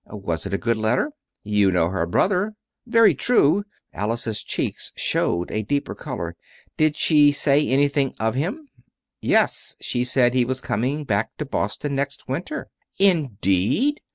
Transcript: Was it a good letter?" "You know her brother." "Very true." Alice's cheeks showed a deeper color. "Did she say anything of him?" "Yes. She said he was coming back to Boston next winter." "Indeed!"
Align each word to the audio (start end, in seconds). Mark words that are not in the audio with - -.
Was 0.07 0.47
it 0.47 0.53
a 0.55 0.57
good 0.57 0.77
letter?" 0.77 1.11
"You 1.43 1.71
know 1.71 1.89
her 1.89 2.07
brother." 2.07 2.55
"Very 2.87 3.13
true." 3.13 3.65
Alice's 3.93 4.41
cheeks 4.41 4.91
showed 4.95 5.51
a 5.51 5.61
deeper 5.61 5.93
color. 5.93 6.35
"Did 6.75 6.97
she 6.97 7.31
say 7.31 7.67
anything 7.67 8.15
of 8.19 8.33
him?" 8.33 8.67
"Yes. 9.21 9.75
She 9.79 10.03
said 10.03 10.33
he 10.33 10.43
was 10.43 10.59
coming 10.59 11.03
back 11.03 11.37
to 11.37 11.45
Boston 11.45 11.93
next 11.97 12.27
winter." 12.27 12.71
"Indeed!" 12.97 14.01